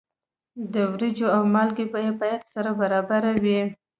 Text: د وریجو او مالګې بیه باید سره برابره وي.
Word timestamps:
د 0.73 0.75
وریجو 0.93 1.27
او 1.35 1.41
مالګې 1.53 1.85
بیه 1.93 2.13
باید 2.21 2.41
سره 2.53 2.69
برابره 2.79 3.31
وي. 3.43 3.61